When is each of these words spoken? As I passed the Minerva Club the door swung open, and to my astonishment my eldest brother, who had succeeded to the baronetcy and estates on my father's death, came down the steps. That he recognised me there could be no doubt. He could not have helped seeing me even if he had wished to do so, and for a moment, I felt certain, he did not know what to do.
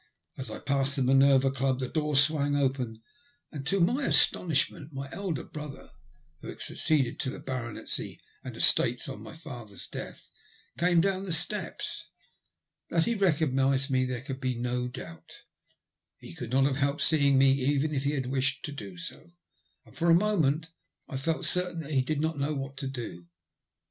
As 0.35 0.49
I 0.49 0.57
passed 0.57 0.95
the 0.95 1.03
Minerva 1.03 1.51
Club 1.51 1.79
the 1.79 1.87
door 1.87 2.15
swung 2.17 2.55
open, 2.55 3.03
and 3.51 3.67
to 3.67 3.79
my 3.79 4.07
astonishment 4.07 4.91
my 4.91 5.07
eldest 5.11 5.53
brother, 5.53 5.91
who 6.39 6.47
had 6.47 6.59
succeeded 6.59 7.19
to 7.19 7.29
the 7.29 7.37
baronetcy 7.39 8.19
and 8.43 8.57
estates 8.57 9.07
on 9.07 9.21
my 9.21 9.35
father's 9.35 9.87
death, 9.87 10.31
came 10.75 11.01
down 11.01 11.25
the 11.25 11.31
steps. 11.31 12.07
That 12.89 13.05
he 13.05 13.13
recognised 13.13 13.91
me 13.91 14.05
there 14.05 14.21
could 14.23 14.41
be 14.41 14.55
no 14.55 14.87
doubt. 14.87 15.43
He 16.17 16.33
could 16.33 16.49
not 16.49 16.65
have 16.65 16.77
helped 16.77 17.03
seeing 17.03 17.37
me 17.37 17.51
even 17.51 17.93
if 17.93 18.03
he 18.03 18.13
had 18.13 18.25
wished 18.25 18.65
to 18.65 18.71
do 18.71 18.97
so, 18.97 19.33
and 19.85 19.95
for 19.95 20.09
a 20.09 20.15
moment, 20.15 20.71
I 21.07 21.15
felt 21.15 21.45
certain, 21.45 21.87
he 21.87 22.01
did 22.01 22.19
not 22.21 22.39
know 22.39 22.55
what 22.55 22.75
to 22.77 22.87
do. 22.87 23.27